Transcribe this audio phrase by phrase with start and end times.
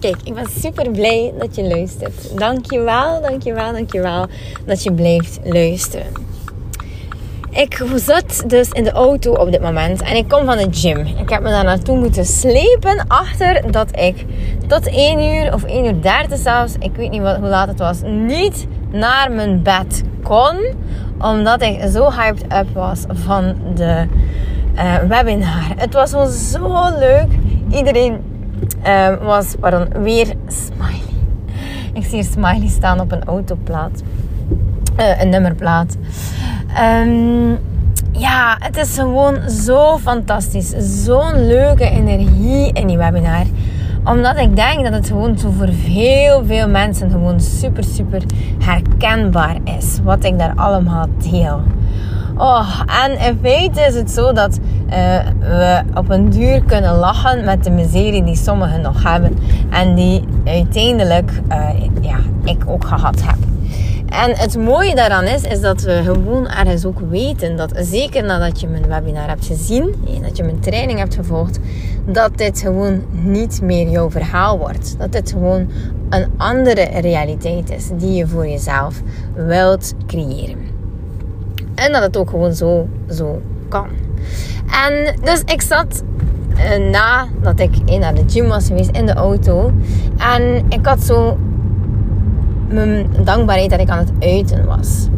[0.00, 2.38] Kijk, ik ben super blij dat je luistert.
[2.38, 4.26] Dankjewel, dankjewel, dankjewel
[4.66, 6.06] dat je blijft luisteren.
[7.50, 10.98] Ik zat dus in de auto op dit moment en ik kom van de gym.
[10.98, 14.24] Ik heb me daar naartoe moeten slepen achter dat ik
[14.66, 17.78] tot 1 uur of 1 uur 30 zelfs, ik weet niet wat, hoe laat het
[17.78, 20.74] was, niet naar mijn bed kon.
[21.20, 24.06] Omdat ik zo hyped up was van de
[24.74, 25.64] uh, webinar.
[25.76, 27.28] Het was gewoon zo leuk.
[27.70, 28.35] Iedereen
[28.86, 31.14] uh, was pardon, weer smiley.
[31.92, 34.02] Ik zie hier smiley staan op een autoplaat.
[35.00, 35.96] Uh, een nummerplaat.
[37.02, 37.58] Um,
[38.12, 40.68] ja, het is gewoon zo fantastisch.
[41.04, 43.44] Zo'n leuke energie in die webinar.
[44.04, 48.22] Omdat ik denk dat het gewoon zo voor heel veel mensen gewoon super, super
[48.58, 49.98] herkenbaar is.
[50.02, 51.60] Wat ik daar allemaal deel.
[52.38, 54.92] Oh, en in feite is het zo dat uh,
[55.40, 59.38] we op een duur kunnen lachen met de miserie die sommigen nog hebben.
[59.70, 61.68] En die uiteindelijk uh,
[62.00, 63.36] ja, ik ook gehad heb.
[64.06, 68.60] En het mooie daaraan is, is dat we gewoon ergens ook weten dat, zeker nadat
[68.60, 71.58] je mijn webinar hebt gezien, dat je mijn training hebt gevolgd,
[72.06, 74.94] dat dit gewoon niet meer jouw verhaal wordt.
[74.98, 75.70] Dat dit gewoon
[76.10, 79.02] een andere realiteit is die je voor jezelf
[79.34, 80.65] wilt creëren.
[81.76, 83.88] En dat het ook gewoon zo, zo kan.
[84.84, 86.02] En dus ik zat
[86.50, 89.72] uh, nadat ik naar de gym was geweest in de auto.
[90.16, 91.38] En ik had zo
[92.68, 95.08] mijn dankbaarheid dat ik aan het uiten was.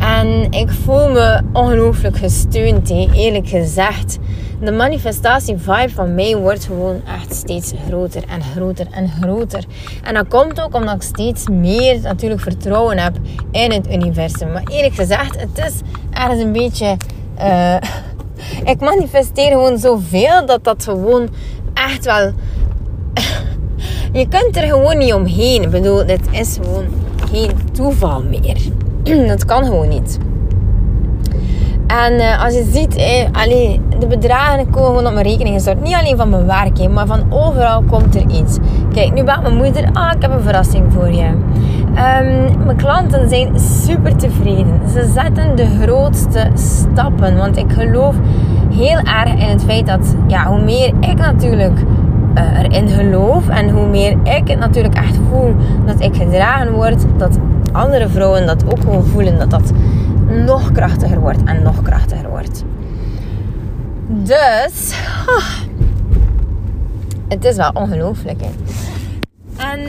[0.00, 2.88] En ik voel me ongelooflijk gesteund.
[2.88, 3.08] He.
[3.12, 4.18] Eerlijk gezegd.
[4.60, 9.64] De manifestatie-vibe van mij wordt gewoon echt steeds groter en groter en groter.
[10.02, 13.16] En dat komt ook omdat ik steeds meer natuurlijk vertrouwen heb
[13.50, 14.52] in het universum.
[14.52, 16.96] Maar eerlijk gezegd, het is ergens een beetje...
[17.38, 17.76] Uh,
[18.72, 21.28] ik manifesteer gewoon zoveel dat dat gewoon
[21.74, 22.32] echt wel...
[24.20, 25.62] Je kunt er gewoon niet omheen.
[25.62, 26.86] Ik bedoel, dit is gewoon
[27.32, 28.58] geen toeval meer.
[29.28, 30.18] dat kan gewoon niet.
[31.90, 35.82] En uh, als je ziet, eh, de bedragen komen gewoon op mijn rekening gestort.
[35.82, 38.58] Niet alleen van mijn werk, maar van overal komt er iets.
[38.92, 41.26] Kijk, nu bent mijn moeder, ah, ik heb een verrassing voor je.
[41.88, 44.80] Um, mijn klanten zijn super tevreden.
[44.92, 47.36] Ze zetten de grootste stappen.
[47.36, 48.14] Want ik geloof
[48.74, 51.78] heel erg in het feit dat, ja, hoe meer ik natuurlijk
[52.34, 55.54] uh, erin geloof en hoe meer ik het natuurlijk echt voel
[55.86, 57.38] dat ik gedragen word, dat
[57.72, 59.72] andere vrouwen dat ook gewoon voelen, dat dat
[60.30, 62.64] nog krachtiger wordt en nog krachtiger wordt.
[64.06, 64.94] Dus,
[67.28, 68.40] het is wel ongelooflijk.
[69.56, 69.80] En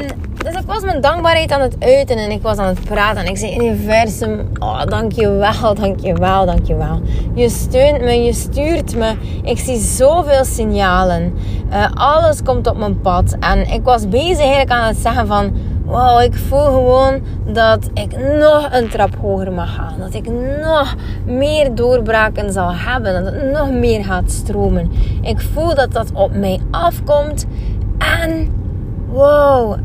[0.43, 3.23] dus ik was mijn dankbaarheid aan het uiten en ik was aan het praten.
[3.23, 7.01] En ik zei, universum, oh, dankjewel, dankjewel, dankjewel.
[7.33, 9.13] Je steunt me, je stuurt me.
[9.43, 11.33] Ik zie zoveel signalen.
[11.69, 13.35] Uh, alles komt op mijn pad.
[13.39, 15.53] En ik was bezig eigenlijk aan het zeggen van...
[15.91, 17.21] Wow, ik voel gewoon
[17.53, 19.99] dat ik nog een trap hoger mag gaan.
[19.99, 20.29] Dat ik
[20.61, 23.23] nog meer doorbraken zal hebben.
[23.23, 24.91] Dat het nog meer gaat stromen.
[25.21, 27.45] Ik voel dat dat op mij afkomt.
[27.97, 28.49] En
[29.09, 29.77] wow,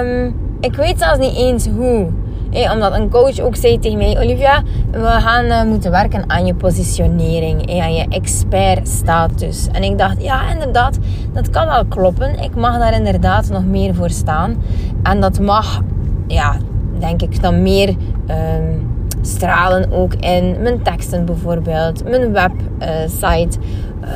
[0.00, 2.08] um, ik weet zelfs niet eens hoe.
[2.52, 6.54] Omdat een coach ook zei tegen mij: Olivia, we gaan uh, moeten werken aan je
[6.54, 9.68] positionering, en aan je expertstatus.
[9.72, 10.98] En ik dacht: ja, inderdaad,
[11.32, 12.38] dat kan wel kloppen.
[12.38, 14.62] Ik mag daar inderdaad nog meer voor staan.
[15.02, 15.80] En dat mag,
[16.26, 16.56] ja,
[16.98, 18.90] denk ik, dan meer um,
[19.20, 23.58] stralen ook in mijn teksten bijvoorbeeld, mijn website,
[24.02, 24.08] uh,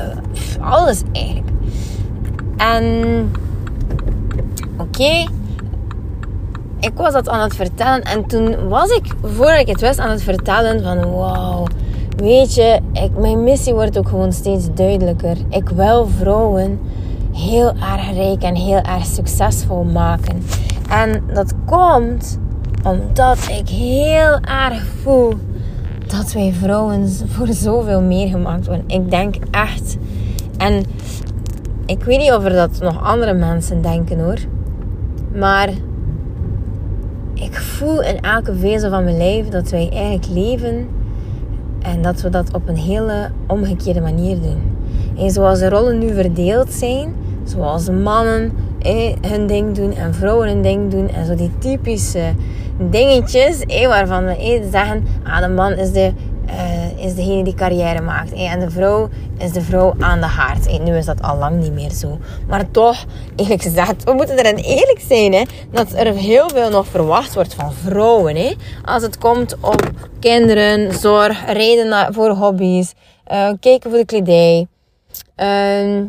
[0.59, 1.51] uh, alles eigenlijk.
[2.57, 2.85] En
[4.79, 5.25] oké,
[6.87, 10.11] ik was dat aan het vertellen en toen was ik, voordat ik het wist, aan
[10.11, 11.67] het vertellen van wow,
[12.17, 15.37] weet je, ik, mijn missie wordt ook gewoon steeds duidelijker.
[15.49, 16.81] Ik wil vrouwen
[17.33, 20.43] heel erg rijk en heel erg succesvol maken.
[20.91, 22.39] En dat komt
[22.85, 25.35] omdat ik heel erg voel
[26.07, 28.89] dat wij vrouwen voor zoveel meer gemaakt worden.
[28.89, 29.97] Ik denk echt.
[30.57, 30.85] En
[31.87, 34.39] ik weet niet of er dat nog andere mensen denken hoor.
[35.35, 35.69] Maar
[37.77, 40.89] voel in elke vezel van mijn lijf dat wij eigenlijk leven
[41.83, 44.63] en dat we dat op een hele omgekeerde manier doen.
[45.19, 47.15] En zoals de rollen nu verdeeld zijn,
[47.45, 48.53] zoals mannen
[49.21, 52.33] hun ding doen en vrouwen hun ding doen en zo die typische
[52.91, 56.13] dingetjes waarvan we zeggen, ah, de man is, de,
[57.07, 58.33] is degene die carrière maakt.
[58.33, 59.09] Eh, en de vrouw
[59.39, 60.67] is de vrouw aan de haard.
[60.67, 62.19] Eh, nu is dat al lang niet meer zo.
[62.49, 63.05] Maar toch,
[63.37, 65.33] eerlijk gezegd, we moeten erin eerlijk zijn.
[65.33, 68.37] Hè, dat er heel veel nog verwacht wordt van vrouwen.
[68.37, 68.55] Hè,
[68.85, 72.93] als het komt op kinderen, zorg, reden voor hobby's,
[73.33, 74.67] uh, kijken voor de kledij.
[75.37, 76.05] Uh,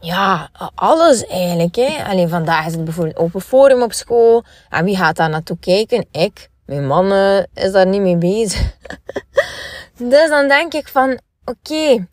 [0.00, 1.74] ja, alles eigenlijk.
[1.74, 2.04] Hè.
[2.04, 4.44] Alleen vandaag is het bijvoorbeeld open forum op school.
[4.68, 6.06] En wie gaat daar naartoe kijken?
[6.10, 6.48] Ik.
[6.66, 7.12] Mijn man
[7.54, 8.76] is daar niet mee bezig.
[9.96, 12.06] dus dan denk ik van, oké,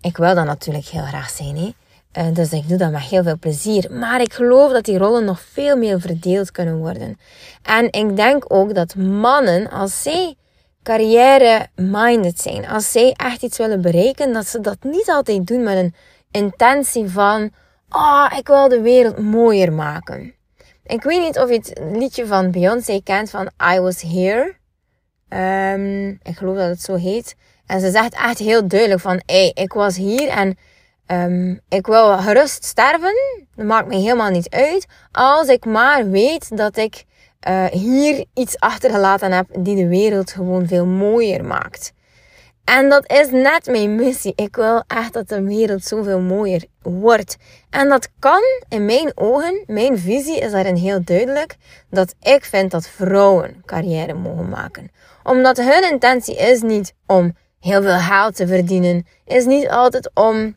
[0.00, 1.56] ik wil dat natuurlijk heel graag zijn.
[1.56, 1.74] Hè.
[2.18, 3.92] Uh, dus ik doe dat met heel veel plezier.
[3.92, 7.18] Maar ik geloof dat die rollen nog veel meer verdeeld kunnen worden.
[7.62, 10.34] En ik denk ook dat mannen, als zij
[10.82, 15.76] carrière-minded zijn, als zij echt iets willen bereiken, dat ze dat niet altijd doen met
[15.76, 15.94] een
[16.30, 17.50] intentie van,
[17.88, 20.34] ah, ik wil de wereld mooier maken.
[20.84, 24.56] Ik weet niet of je het liedje van Beyoncé kent van I Was Here.
[25.34, 27.36] Um, ik geloof dat het zo heet.
[27.66, 29.22] En ze zegt echt heel duidelijk van,
[29.54, 30.56] ik was hier en
[31.06, 33.14] um, ik wil gerust sterven.
[33.56, 34.86] Dat maakt me helemaal niet uit.
[35.12, 37.04] Als ik maar weet dat ik
[37.48, 41.92] uh, hier iets achtergelaten heb die de wereld gewoon veel mooier maakt.
[42.64, 44.32] En dat is net mijn missie.
[44.36, 47.36] Ik wil echt dat de wereld zoveel mooier wordt.
[47.70, 51.56] En dat kan in mijn ogen, mijn visie is daarin heel duidelijk,
[51.90, 54.90] dat ik vind dat vrouwen carrière mogen maken.
[55.22, 60.56] Omdat hun intentie is niet om heel veel geld te verdienen, is niet altijd om.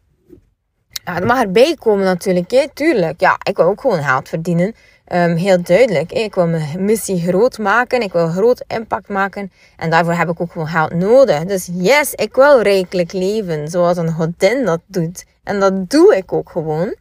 [1.07, 2.65] Ja, het mag erbij komen natuurlijk, hè?
[2.73, 3.19] tuurlijk.
[3.19, 4.75] Ja, ik wil ook gewoon geld verdienen.
[5.13, 6.11] Um, heel duidelijk.
[6.11, 8.01] Ik wil mijn missie groot maken.
[8.01, 9.51] Ik wil groot impact maken.
[9.77, 11.43] En daarvoor heb ik ook gewoon geld nodig.
[11.43, 13.67] Dus yes, ik wil rijkelijk leven.
[13.67, 15.25] Zoals een godin dat doet.
[15.43, 16.95] En dat doe ik ook gewoon.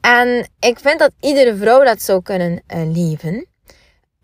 [0.00, 3.46] En ik vind dat iedere vrouw dat zou kunnen uh, leven.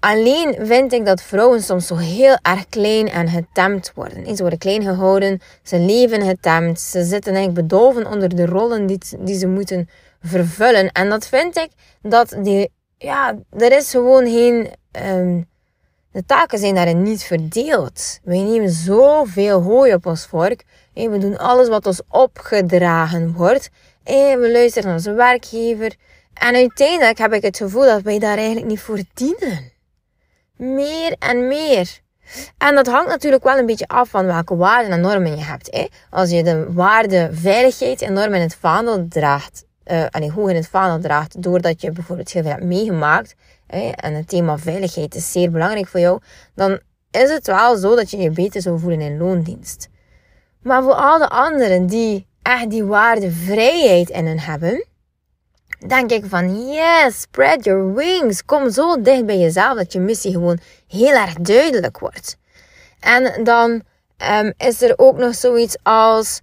[0.00, 4.36] Alleen vind ik dat vrouwen soms zo heel erg klein en getemd worden.
[4.36, 8.98] Ze worden klein gehouden, ze leven getemd, ze zitten eigenlijk bedolven onder de rollen die,
[9.18, 9.88] die ze moeten
[10.22, 10.92] vervullen.
[10.92, 11.70] En dat vind ik
[12.02, 14.68] dat die ja, er is gewoon geen.
[15.06, 15.46] Um,
[16.12, 18.18] de taken zijn daarin niet verdeeld.
[18.24, 20.64] Wij nemen zoveel hooi op ons vork.
[20.94, 23.70] We doen alles wat ons opgedragen wordt.
[24.04, 25.94] We luisteren naar onze werkgever.
[26.34, 29.72] En uiteindelijk heb ik het gevoel dat wij daar eigenlijk niet voor dienen.
[30.58, 32.00] Meer en meer.
[32.58, 35.69] En dat hangt natuurlijk wel een beetje af van welke waarden en normen je hebt.
[35.70, 35.87] Hè?
[36.10, 40.69] Als je de waarde veiligheid enorm in het vaandel draagt, uh, allee, hoog in het
[40.69, 43.34] vaandel draagt, doordat je bijvoorbeeld heel veel hebt meegemaakt,
[43.66, 46.20] hè, en het thema veiligheid is zeer belangrijk voor jou,
[46.55, 49.88] dan is het wel zo dat je je beter zou voelen in loondienst.
[50.62, 54.87] Maar voor al de anderen die echt die waarde vrijheid in hun hebben,
[55.86, 58.44] denk ik van yes, spread your wings.
[58.44, 60.58] Kom zo dicht bij jezelf dat je missie gewoon
[60.88, 62.36] heel erg duidelijk wordt.
[63.00, 63.82] En dan
[64.30, 66.40] um, is er ook nog zoiets als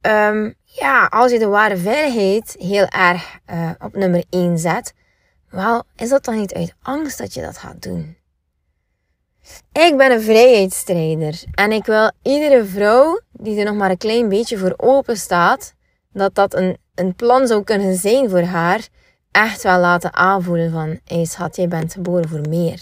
[0.00, 4.92] um, ja, als je de ware veiligheid heel erg uh, op nummer 1 zet,
[5.50, 8.16] wel, is dat dan niet uit angst dat je dat gaat doen?
[9.72, 14.28] Ik ben een vrijheidsstrijder en ik wil iedere vrouw die er nog maar een klein
[14.28, 15.74] beetje voor open staat,
[16.12, 18.88] dat dat een, een plan zou kunnen zijn voor haar,
[19.30, 22.80] echt wel laten aanvoelen van, hé schat, jij bent geboren voor meer.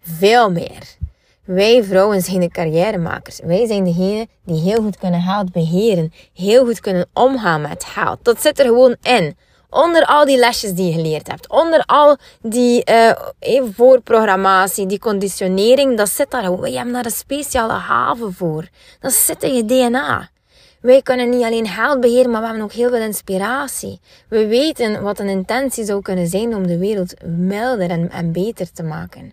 [0.00, 0.98] Veel meer.
[1.44, 3.40] Wij vrouwen zijn de carrièremakers.
[3.44, 6.12] Wij zijn degene die heel goed kunnen geld beheren.
[6.34, 8.18] Heel goed kunnen omgaan met geld.
[8.22, 9.36] Dat zit er gewoon in.
[9.70, 11.48] Onder al die lesjes die je geleerd hebt.
[11.48, 15.96] Onder al die uh, voorprogrammatie, die conditionering.
[15.96, 16.70] Dat zit daar gewoon.
[16.70, 18.68] Je hebt daar een speciale haven voor.
[19.00, 20.30] Dat zit in je DNA.
[20.80, 24.00] Wij kunnen niet alleen geld beheren, maar we hebben ook heel veel inspiratie.
[24.28, 28.72] We weten wat een intentie zou kunnen zijn om de wereld milder en, en beter
[28.72, 29.32] te maken.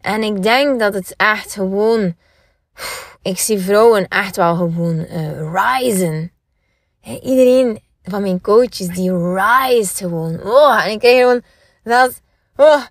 [0.00, 2.16] En ik denk dat het echt gewoon.
[3.22, 6.32] Ik zie vrouwen echt wel gewoon uh, risen.
[7.22, 10.42] iedereen van mijn coaches die rise gewoon.
[10.42, 11.42] Oh, en ik krijg gewoon
[11.84, 12.20] dat.
[12.56, 12.82] Oh,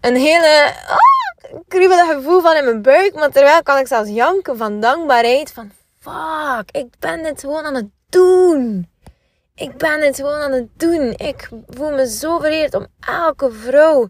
[0.00, 0.72] een hele.
[0.88, 3.14] Oh, kriebelig gevoel van in mijn buik.
[3.14, 5.52] Maar terwijl kan ik zelfs janken van dankbaarheid.
[5.52, 5.70] Van
[6.02, 8.88] fuck, ik ben dit gewoon aan het doen.
[9.54, 11.12] Ik ben dit gewoon aan het doen.
[11.16, 14.08] Ik voel me zo vereerd om elke vrouw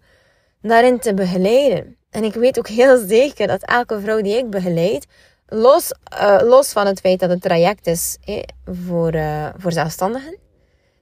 [0.62, 1.96] daarin te begeleiden.
[2.11, 5.06] En ik weet ook heel zeker dat elke vrouw die ik begeleid,
[5.46, 8.18] los, uh, los van het feit dat het traject is
[8.64, 10.38] voor, uh, voor zelfstandigen,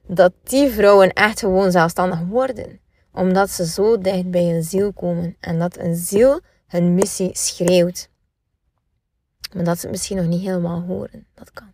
[0.07, 2.79] dat die vrouwen echt gewoon zelfstandig worden.
[3.13, 8.10] Omdat ze zo dicht bij hun ziel komen en dat een ziel hun missie schreeuwt.
[9.53, 11.27] Maar dat ze het misschien nog niet helemaal horen.
[11.33, 11.71] Dat kan.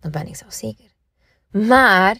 [0.00, 0.92] Dat ben ik zelf zeker.
[1.50, 2.18] Maar,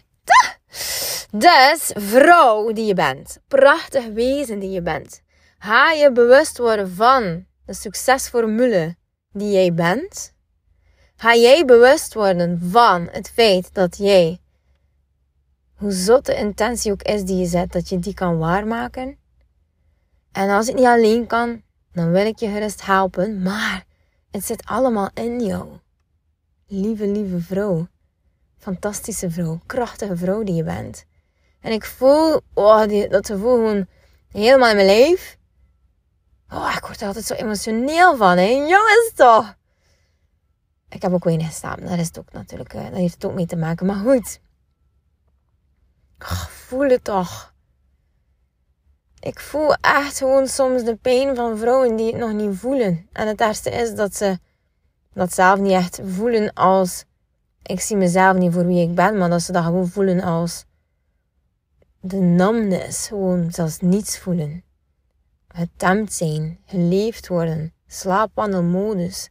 [1.31, 5.23] dus, vrouw die je bent, prachtig wezen die je bent,
[5.65, 8.95] Ga je bewust worden van de succesformule
[9.31, 10.33] die jij bent?
[11.15, 14.39] Ga jij bewust worden van het feit dat jij,
[15.75, 19.17] hoe zot de intentie ook is die je zet, dat je die kan waarmaken?
[20.31, 23.84] En als het niet alleen kan, dan wil ik je gerust helpen, maar
[24.35, 25.67] het zit allemaal in jou.
[26.67, 27.87] Lieve, lieve vrouw.
[28.57, 29.59] Fantastische vrouw.
[29.65, 31.05] Krachtige vrouw die je bent.
[31.59, 33.87] En ik voel oh, dat gevoel gewoon
[34.31, 35.37] helemaal in mijn lijf.
[36.49, 38.49] Oh, ik word er altijd zo emotioneel van, hè.
[38.49, 39.55] Jongens toch.
[40.89, 41.79] Ik heb ook weinig gestaan.
[41.79, 42.13] Dat.
[42.31, 43.85] Dat heeft het ook mee te maken.
[43.85, 44.39] Maar goed.
[46.19, 47.53] Oh, voel het toch.
[49.25, 53.07] Ik voel echt gewoon soms de pijn van vrouwen die het nog niet voelen.
[53.11, 54.39] En het ergste is dat ze
[55.13, 57.05] dat zelf niet echt voelen als...
[57.61, 60.65] Ik zie mezelf niet voor wie ik ben, maar dat ze dat gewoon voelen als...
[61.99, 64.63] De numbness, gewoon zelfs niets voelen.
[65.47, 69.29] Getemd zijn, geleefd worden, slaapwandelmodus.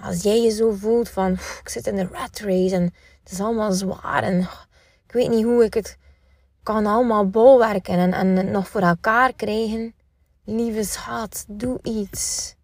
[0.00, 3.40] Als jij je zo voelt van, ik zit in de rat race en het is
[3.40, 4.40] allemaal zwaar en
[5.06, 5.98] ik weet niet hoe ik het
[6.62, 9.94] kan allemaal bolwerken en, en nog voor elkaar krijgen.
[10.44, 12.54] Lieve schat, doe iets.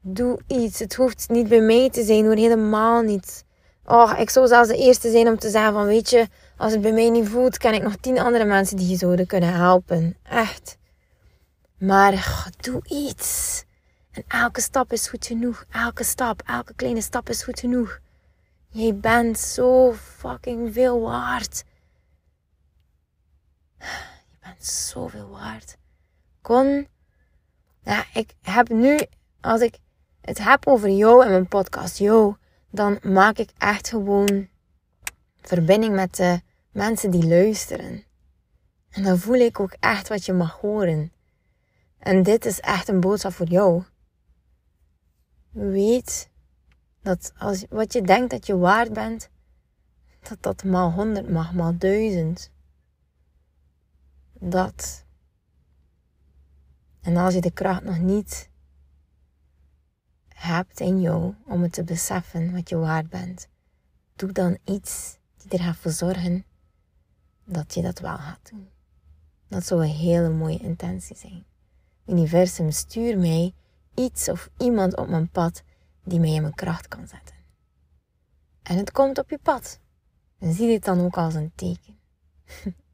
[0.00, 0.78] Doe iets.
[0.78, 3.44] Het hoeft niet bij mij te zijn hoor, helemaal niet.
[3.84, 6.80] Oh, ik zou zelfs de eerste zijn om te zeggen van, weet je, als het
[6.80, 10.16] bij mij niet voelt, ken ik nog tien andere mensen die je zouden kunnen helpen.
[10.22, 10.78] Echt.
[11.78, 13.64] Maar doe iets.
[14.10, 15.64] En elke stap is goed genoeg.
[15.70, 17.98] Elke stap, elke kleine stap is goed genoeg.
[18.68, 21.64] Jij bent zo fucking veel waard.
[23.78, 25.76] Je bent zoveel waard.
[26.40, 26.88] Kon.
[27.82, 28.98] Ja, ik heb nu,
[29.40, 29.78] als ik
[30.20, 32.36] het heb over jou en mijn podcast, jou,
[32.70, 34.48] dan maak ik echt gewoon
[35.40, 36.40] verbinding met de
[36.70, 38.04] mensen die luisteren.
[38.90, 41.12] En dan voel ik ook echt wat je mag horen.
[41.98, 43.82] En dit is echt een boodschap voor jou.
[45.50, 46.30] Weet
[47.02, 49.28] dat als, wat je denkt dat je waard bent,
[50.28, 52.50] dat dat maal honderd mag, maal duizend
[54.50, 55.04] dat.
[57.00, 58.50] En als je de kracht nog niet
[60.28, 63.48] hebt in jou om het te beseffen wat je waard bent,
[64.16, 66.44] doe dan iets die er gaat voor zorgen
[67.44, 68.68] dat je dat wel gaat doen.
[69.48, 71.44] Dat zou een hele mooie intentie zijn.
[72.06, 73.54] Universum, stuur mij
[73.94, 75.62] iets of iemand op mijn pad
[76.04, 77.34] die mij in mijn kracht kan zetten.
[78.62, 79.80] En het komt op je pad.
[80.38, 81.98] En zie dit dan ook als een teken.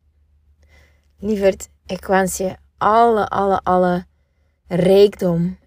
[1.25, 4.07] Lieverd, ik wens je alle, alle, alle
[4.67, 5.59] rijkdom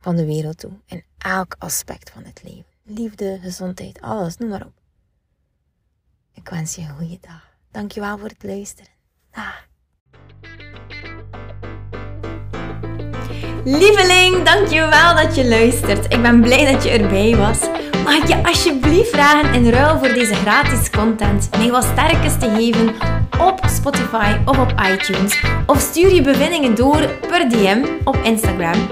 [0.00, 0.70] van de wereld toe.
[0.86, 2.72] In elk aspect van het leven.
[2.82, 4.72] Liefde, gezondheid, alles, noem maar op.
[6.34, 7.48] Ik wens je een goede dag.
[7.70, 8.90] Dankjewel voor het luisteren.
[9.30, 9.66] Dag.
[13.64, 16.12] Lieveling, dankjewel dat je luistert.
[16.12, 17.60] Ik ben blij dat je erbij was.
[18.04, 22.50] Mag ik je alsjeblieft vragen in ruil voor deze gratis content mij wat sterkes te
[22.50, 25.42] geven op Spotify of op iTunes.
[25.66, 28.88] Of stuur je bevindingen door per DM op Instagram.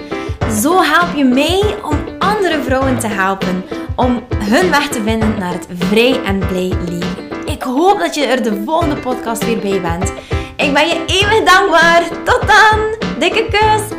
[0.62, 3.64] Zo help je mij om andere vrouwen te helpen
[3.96, 7.46] om hun weg te vinden naar het vrij en blij leven.
[7.46, 10.12] Ik hoop dat je er de volgende podcast weer bij bent.
[10.56, 12.02] Ik ben je eeuwig dankbaar.
[12.24, 13.08] Tot dan.
[13.18, 13.96] Dikke kus.